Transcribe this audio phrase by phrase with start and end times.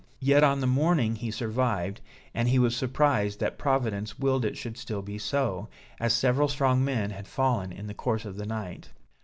[0.19, 2.01] Yet on the morning he survived,
[2.33, 6.83] and he was surprised that Providence willed it should still be so, as several strong
[6.83, 8.89] men had fallen in the course of the night.